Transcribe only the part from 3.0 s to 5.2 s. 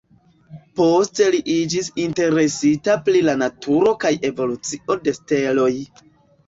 pri la naturo kaj evolucio de